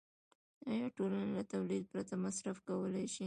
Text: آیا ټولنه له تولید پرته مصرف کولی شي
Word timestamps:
آیا 0.71 0.87
ټولنه 0.95 1.27
له 1.37 1.43
تولید 1.53 1.83
پرته 1.91 2.13
مصرف 2.25 2.57
کولی 2.67 3.05
شي 3.13 3.19